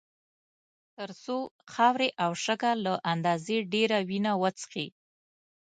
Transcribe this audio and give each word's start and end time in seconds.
تر 0.97 1.09
څو 1.23 1.37
خاورې 1.73 2.09
او 2.23 2.31
شګه 2.45 2.71
له 2.85 2.93
اندازې 3.13 3.57
ډېره 3.73 3.97
وینه 4.09 4.31
وڅښي. 4.41 4.87